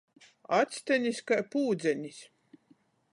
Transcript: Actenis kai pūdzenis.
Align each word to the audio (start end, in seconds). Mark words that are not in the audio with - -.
Actenis 0.59 1.21
kai 1.31 1.39
pūdzenis. 1.57 2.23